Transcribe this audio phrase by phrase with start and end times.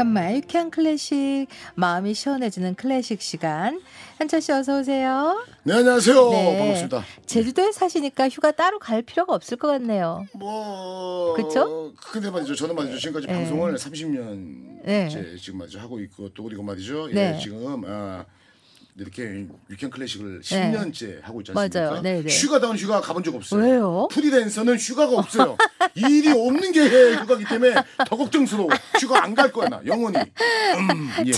[0.00, 3.82] 현마의 유쾌한 클래식, 마음이 시원해지는 클래식 시간.
[4.16, 5.44] 현철 씨 어서 오세요.
[5.62, 6.30] 네, 안녕하세요.
[6.30, 6.58] 네.
[6.58, 7.04] 반갑습니다.
[7.26, 10.26] 제주도에 사시니까 휴가 따로 갈 필요가 없을 것 같네요.
[10.32, 11.92] 뭐 그쵸?
[12.12, 12.54] 근데 말이죠.
[12.54, 12.98] 저는 말이죠.
[12.98, 13.32] 지금까지 네.
[13.34, 15.36] 방송을 30년째 네.
[15.38, 17.08] 지금 말이죠 하고 있고 또 그리고 말이죠.
[17.08, 17.34] 네.
[17.34, 18.24] 예, 지금 아,
[19.00, 21.80] 이렇게 위켄 클래식을 10년째 하고 있지 않습니까?
[21.90, 22.02] 맞아요.
[22.02, 22.28] 네, 네.
[22.28, 23.62] 휴가다운 휴가 가본 적 없어요.
[23.62, 24.08] 왜요?
[24.12, 25.56] 프리랜서는 휴가가 없어요.
[25.96, 27.74] 일이 없는 게 휴가기 때문에
[28.06, 28.68] 더 걱정스러워.
[29.00, 30.18] 휴가 안 갈 거야 나 영원히.
[30.18, 31.32] 음, 예.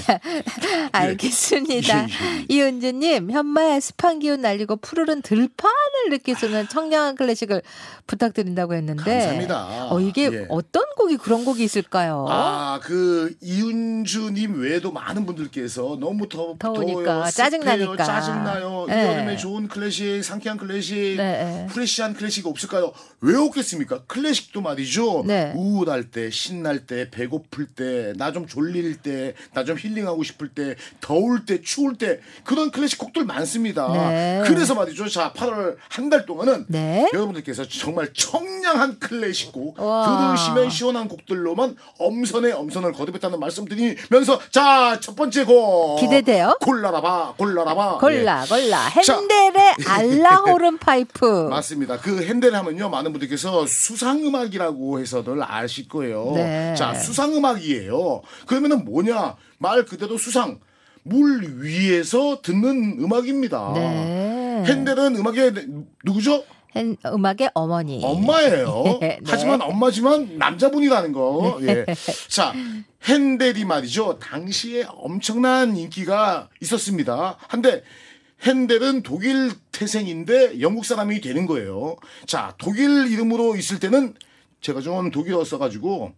[0.92, 2.00] 알겠습니다.
[2.00, 2.44] 예, 예.
[2.48, 7.62] 이은주님, 현마의 습한 기운 날리고 푸르른 들판을 느낄 수 있는 청량한 클래식을
[8.06, 9.02] 부탁드린다고 했는데.
[9.04, 9.92] 감사합니다.
[9.92, 10.46] 어, 이게 예.
[10.48, 12.26] 어떤 곡이 그런 곡이 있을까요?
[12.28, 17.30] 아, 그 이윤주님 외에도 많은 분들께서 너무 더 더우니까, 더워요,
[17.60, 18.04] 짜증나니까.
[18.04, 18.86] 짜증나요.
[18.88, 19.02] 네.
[19.02, 21.66] 이 여름에 좋은 클래식, 상쾌한 클래식, 네.
[21.70, 22.92] 프레시한 클래식 없을까요?
[23.20, 24.02] 왜 없겠습니까?
[24.06, 25.24] 클래식도 말이죠.
[25.26, 25.52] 네.
[25.54, 30.74] 우울할 때, 신날 때, 배고플 때, 나 좀 졸릴 때, 나 좀 힐링하고 싶을 때,
[31.00, 33.92] 더울 때, 추울 때 그런 클래식 곡들 많습니다.
[33.92, 34.42] 네.
[34.46, 35.08] 그래서 말이죠.
[35.08, 37.08] 자, 8월 한 달 동안은 네.
[37.14, 40.26] 여러분들께서 정말 청량한 클래식 곡 와.
[40.34, 46.56] 들으시면 시원한 곡들로만 엄선에 엄선을 거듭했다는 말씀드리면서 자 첫 번째 곡 기대돼요.
[46.60, 48.88] 골라라 봐 골라라봐 골라, 골라.
[48.96, 49.02] 예.
[49.02, 49.18] 자.
[49.18, 51.44] 핸델의 알라호른 파이프.
[51.46, 51.98] 예, 맞습니다.
[51.98, 56.32] 그 핸델 하면요 많은 분들께서 수상 음악이라고 해서들 아실 거예요.
[56.34, 56.74] 네.
[56.76, 58.22] 자 수상 음악이에요.
[58.46, 60.60] 그러면은 뭐냐 말 그대로 수상
[61.02, 63.72] 물 위에서 듣는 음악입니다.
[63.74, 64.64] 네.
[64.66, 65.52] 핸델은 음악의
[66.04, 66.44] 누구죠?
[66.76, 68.00] 핸- 음악의 어머니.
[68.02, 68.98] 엄마예요.
[69.00, 69.18] 네.
[69.26, 71.58] 하지만 엄마지만 남자분이라는 거.
[71.62, 71.84] 예.
[72.28, 72.54] 자,
[73.04, 74.18] 핸델이 말이죠.
[74.18, 77.36] 당시에 엄청난 인기가 있었습니다.
[77.48, 77.82] 한데
[78.42, 81.96] 핸델은 독일 태생인데 영국 사람이 되는 거예요.
[82.26, 84.14] 자, 독일 이름으로 있을 때는
[84.60, 86.12] 제가 좀 독일어 써가지고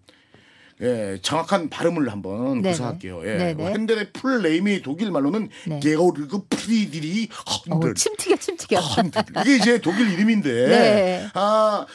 [0.83, 2.73] 예, 정확한 발음을 한번 네네.
[2.73, 3.23] 구사할게요.
[3.25, 3.37] 예.
[3.37, 3.73] 네네.
[3.73, 5.81] 핸델의 full name이 독일 말로는 네.
[5.81, 7.29] 게오르그 프리드리히,
[7.71, 7.95] 헨델.
[7.95, 8.79] 침 튀겨, 침 튀겨.
[8.81, 9.23] 헌델.
[9.43, 11.29] 이게 이제 독일 이름인데 네.
[11.35, 11.87] 아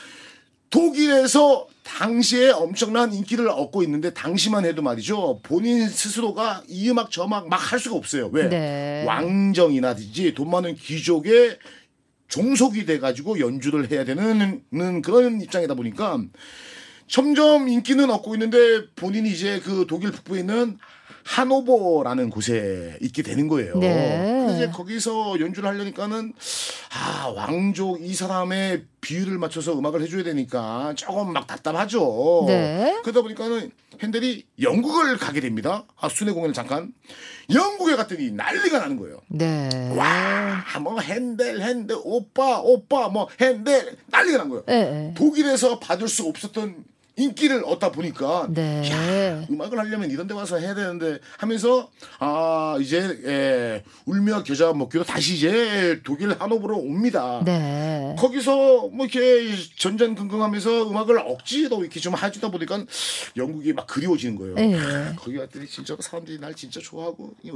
[0.70, 7.50] 독일에서 당시에 엄청난 인기를 얻고 있는데 당시만 해도 말이죠 본인 스스로가 이 음악 저 음악
[7.50, 9.04] 막 할 수가 없어요 왜 네.
[9.08, 11.58] 왕정이나든지 돈 많은 귀족의
[12.28, 16.20] 종속이 돼가지고 연주를 해야 되는 는 그런 입장이다 보니까
[17.10, 20.78] 점점 인기는 얻고 있는데 본인이 이제 그 독일 북부에 있는
[21.26, 23.78] 하노버라는 곳에 있게 되는 거예요.
[23.78, 24.48] 네.
[24.56, 26.34] 이제 거기서 연주를 하려니까는
[26.92, 32.46] 아 왕족 이 사람의 비율을 맞춰서 음악을 해줘야 되니까 조금 막 답답하죠.
[32.48, 33.00] 네.
[33.04, 33.72] 그러다 보니까는
[34.02, 35.86] 핸델이 영국을 가게 됩니다.
[36.00, 36.94] 아 순회 공연을 잠깐
[37.54, 39.20] 영국에 갔더니 난리가 나는 거예요.
[39.28, 39.70] 네.
[39.96, 44.64] 와, 뭐 핸델, 핸델, 오빠, 오빠, 뭐 핸델 난리가 난 거예요.
[44.66, 45.14] 네.
[45.16, 46.86] 독일에서 받을 수 없었던
[47.20, 48.90] 인기를 얻다 보니까 네.
[48.90, 55.04] 야, 음악을 하려면 이런 데 와서 해야 되는데 하면서 아 이제 예, 울며 겨자 먹기로
[55.04, 57.42] 다시 이제 독일 하노버로 옵니다.
[57.44, 58.16] 네.
[58.18, 62.86] 거기서 뭐 이렇게 전전긍긍하면서 음악을 억지로 이렇게 좀 해주다 보니까
[63.36, 64.56] 영국이 막 그리워지는 거예요.
[64.56, 64.80] 네.
[64.80, 67.52] 아, 거기 갔더니 진짜 사람들이 날 진짜 좋아하고 이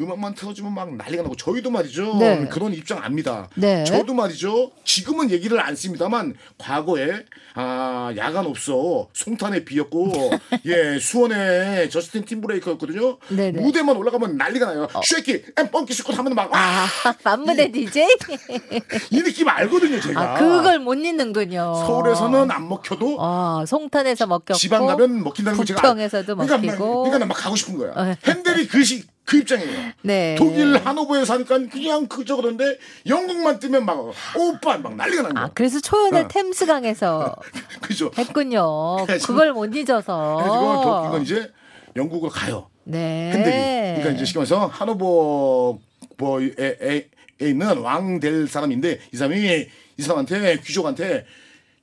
[0.00, 2.46] 음악만 틀어주면 막 난리가 나고 저희도 말이죠 네.
[2.48, 3.48] 그런 입장 압니다.
[3.56, 3.82] 네.
[3.84, 7.24] 저도 말이죠 지금은 얘기를 안 씁니다만 과거에
[7.54, 10.30] 아 야간 없어 송탄에 비었고
[10.66, 13.18] 예 수원에 저스틴 팀브레이커였거든요.
[13.28, 13.60] 네네.
[13.60, 14.88] 무대만 올라가면 난리가 나요.
[15.04, 16.86] 쉐키 엠 펑키 슈컷 하면 막 아,
[17.24, 18.06] 만무대 DJ?
[19.10, 20.20] 이 느낌 알거든요, 제가.
[20.20, 21.74] 아, 그걸 못 잊는군요.
[21.86, 24.54] 서울에서는 안 먹혀도 아, 송탄에서 먹혔고.
[24.58, 26.86] 지방 가면 먹힌다는 거 제가 알- 부평에서도 그러니까, 먹히고.
[26.86, 27.92] 막- 그러니까 나막 가고 싶은 거야.
[27.96, 28.14] 어.
[28.26, 29.92] 핸델이 그, 시, 그 입장이에요.
[30.00, 30.34] 네.
[30.38, 35.44] 독일 하노버에 사니까 그냥 그저 그런데 영국만 뜨면 막 오빠 막 난리가 난 거야.
[35.44, 36.28] 아, 그래서 초연을 어.
[36.28, 37.36] 템스강에서
[37.82, 38.10] 그죠?
[38.16, 39.04] 했군요.
[39.26, 40.36] 그걸 못 잊어서.
[40.36, 41.52] 그래가지고 더 웃긴 건 이제
[41.94, 42.70] 영국으로 가요.
[42.84, 43.32] 네.
[43.34, 44.00] 핸델이.
[44.00, 45.78] 그러니까 이제 쉽게 말해서 하노버
[46.16, 47.08] 뭐에 에
[47.42, 49.66] 있는 왕 될 사람인데 이 사람이
[49.98, 51.26] 이 사람한테 귀족한테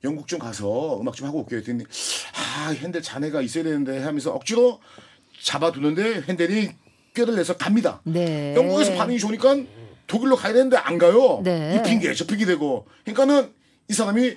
[0.02, 1.60] 영국 좀 가서 음악 좀 하고 올게요.
[1.60, 1.84] 했더니
[2.34, 4.80] 아 핸델 자네가 있어야 되는데 하면서 억지로
[5.40, 6.70] 잡아두는데 핸델이
[7.16, 8.00] 꾀를 내서 갑니다.
[8.04, 8.54] 네.
[8.54, 9.56] 영국에서 반응이 좋으니까
[10.06, 11.40] 독일로 가야 되는데 안 가요.
[11.42, 11.76] 네.
[11.76, 12.86] 이 핑계 저 핑계 대고.
[13.04, 13.52] 그러니까는
[13.88, 14.36] 이 사람이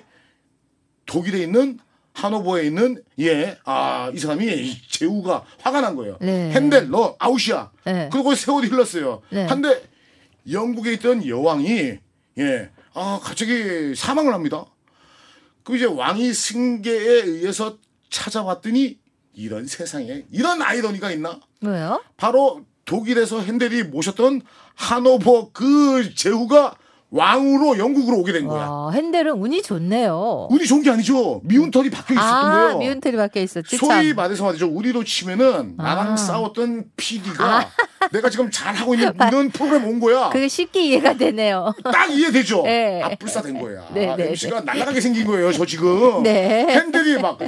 [1.04, 1.78] 독일에 있는
[2.14, 6.16] 하노버에 있는 예, 아, 이 사람이 제우가 화가 난 거예요.
[6.20, 6.50] 네.
[6.52, 7.70] 핸델 너 아웃이야.
[7.84, 8.08] 네.
[8.10, 9.22] 그리고 세월이 흘렀어요.
[9.30, 9.44] 네.
[9.44, 9.82] 한데
[10.50, 11.98] 영국에 있던 여왕이
[12.38, 14.64] 예, 아, 갑자기 사망을 합니다.
[15.62, 17.76] 그 이제 왕이 승계에 의해서
[18.08, 18.98] 찾아왔더니
[19.34, 21.38] 이런 세상에 이런 아이러니가 있나?
[21.60, 22.02] 뭐요?
[22.16, 24.42] 바로 독일에서 핸델이 모셨던
[24.74, 26.74] 하노버 그 제후가
[27.12, 28.68] 왕으로 영국으로 오게 된 거야.
[28.68, 30.48] 와, 핸델은 운이 좋네요.
[30.50, 31.40] 운이 좋은 게 아니죠.
[31.44, 32.78] 미운 털이 박혀 있었던 아, 거예요.
[32.78, 33.76] 미운 털이 박혀 있었지.
[33.76, 34.16] 소위 참.
[34.16, 34.66] 말해서 말이죠.
[34.68, 36.16] 우리로 치면은 나랑 아.
[36.16, 37.68] 싸웠던 PD가
[38.12, 40.30] 내가 지금 잘하고 있는 이런 프로그램 온 거야.
[40.30, 41.74] 그게 쉽게 이해가 되네요.
[41.84, 42.62] 딱 이해되죠?
[42.62, 43.02] 네.
[43.02, 43.86] 아, 불사 된 거야.
[43.92, 46.22] 네, 네, MC가 날아가게 생긴 거예요, 저 지금.
[46.22, 46.66] 네.
[46.66, 47.38] 핸델이 막,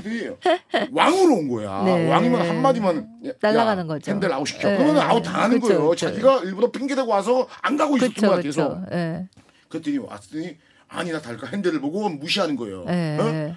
[0.92, 1.82] 왕으로 온 거야.
[1.84, 2.08] 네.
[2.08, 3.08] 왕이면 한마디만.
[3.26, 4.10] 야, 날아가는 야, 거죠.
[4.10, 4.68] 핸델 아웃시켜.
[4.68, 4.76] 네.
[4.76, 5.88] 그러면 아웃 당하는 그쵸, 거예요.
[5.90, 6.06] 그쵸.
[6.06, 8.82] 자기가 일부러 핑계대고 와서 안 가고 있었던 그렇죠, 거야, 계속.
[8.92, 9.28] 예.
[9.68, 10.56] 그랬더니 왔더니
[10.88, 12.84] 아니나 다를까 핸델을 보고 무시하는 거예요.
[12.88, 13.16] 예.
[13.18, 13.56] 어?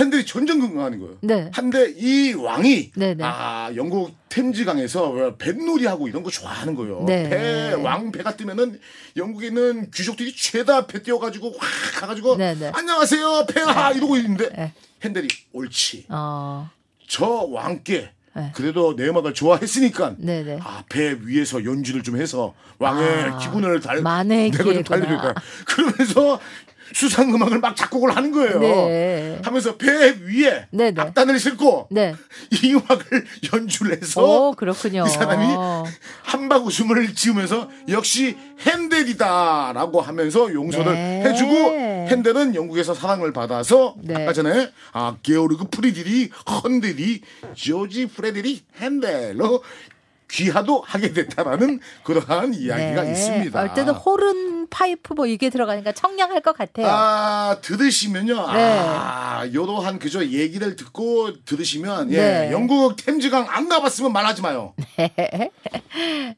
[0.00, 1.16] 핸델이 전전 긍긍하는 거예요.
[1.20, 1.50] 네.
[1.52, 3.22] 한데 이 왕이 네네.
[3.22, 7.04] 아 영국 템즈강에서 뱃놀이 하고 이런 거 좋아하는 거예요.
[7.06, 7.28] 네.
[7.28, 8.80] 배, 왕 배가 뜨면은
[9.16, 12.70] 영국에 있는 귀족들이 죄다 배 띄워가지고 확 가가지고 네네.
[12.74, 14.72] 안녕하세요 폐하 이러고 있는데 네.
[15.04, 16.70] 핸델이 옳지 어.
[17.06, 18.52] 저 왕께 네.
[18.54, 20.60] 그래도 내 음악을 좋아했으니까 네네.
[20.62, 24.82] 아, 배 위에서 연주를 좀 해서 왕의 아, 기분을 달 내가 좀.
[24.84, 25.34] 달래줄까
[25.66, 26.40] 그러면서
[26.92, 28.58] 수상 음악을 막 작곡을 하는 거예요.
[28.60, 29.38] 네.
[29.42, 31.00] 하면서 배 위에 네 네.
[31.00, 32.14] 악단을 싣고 네.
[32.50, 35.04] 이 음악을 연주를 해서 오, 그렇군요.
[35.06, 35.46] 이 사람이
[36.22, 41.22] 함박웃음을 지으면서 역시 핸델이다라고 하면서 용서를 네.
[41.26, 44.14] 해주고 핸델은 영국에서 사랑을 받아서 네.
[44.14, 46.30] 아까 전에 아 게오르그 프리드리히
[46.62, 47.20] 헨델이
[47.54, 49.62] 조지 프레데릭 핸델로
[50.30, 53.12] 귀화도 하게 됐다라는 그러한 이야기가 네.
[53.12, 53.60] 있습니다.
[53.60, 56.86] 어릴 때는 호른 파이프 뭐 이게 들어가니까 청량할 것 같아요.
[56.88, 58.52] 아 들으시면요.
[58.52, 58.78] 네.
[58.80, 62.52] 아 요러한 그저 얘기를 듣고 들으시면 예 네.
[62.52, 64.74] 영국 템즈강 안 가봤으면 말하지 마요.
[64.96, 65.50] 네.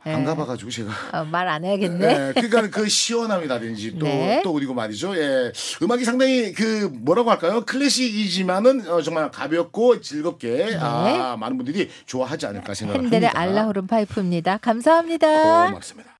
[0.05, 0.90] 안 가봐가지고 제가.
[1.12, 2.06] 어, 말안 해야겠네.
[2.06, 4.40] 네, 그러니까 그 시원함이라든지 또, 네.
[4.43, 5.17] 또 그리고 말이죠.
[5.17, 5.52] 예.
[5.82, 7.62] 음악이 상당히 그 뭐라고 할까요?
[7.64, 13.38] 클래식이지만은 어, 정말 가볍고 즐겁게 아, 많은 분들이 좋아하지 않을까 핸델의 생각합니다.
[13.38, 14.58] 알라후른 파이프입니다.
[14.58, 15.67] 감사합니다.
[15.67, 16.12] 고맙습니다.